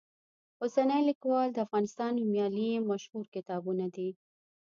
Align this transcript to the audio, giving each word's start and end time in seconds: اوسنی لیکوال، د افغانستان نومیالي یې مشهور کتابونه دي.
اوسنی 0.61 1.01
لیکوال، 1.09 1.47
د 1.51 1.57
افغانستان 1.65 2.11
نومیالي 2.19 2.65
یې 2.73 2.87
مشهور 2.91 3.25
کتابونه 3.35 3.85
دي. 3.95 4.09